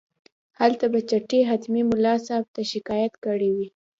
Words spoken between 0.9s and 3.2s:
به چڼي حتمي ملا صاحب ته شکایت